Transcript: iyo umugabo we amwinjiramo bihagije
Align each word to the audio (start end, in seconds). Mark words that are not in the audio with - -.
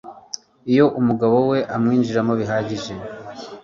iyo 0.71 0.85
umugabo 0.99 1.37
we 1.51 1.59
amwinjiramo 1.75 2.33
bihagije 2.39 2.93